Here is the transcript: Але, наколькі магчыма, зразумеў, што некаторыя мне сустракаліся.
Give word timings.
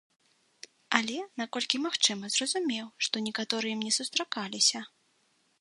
Але, 0.99 1.17
наколькі 1.41 1.81
магчыма, 1.85 2.25
зразумеў, 2.37 2.85
што 3.09 3.15
некаторыя 3.29 3.75
мне 3.83 3.91
сустракаліся. 3.99 4.79